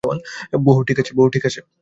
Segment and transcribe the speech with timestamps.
[0.57, 1.59] বোহ, ঠিক আছে।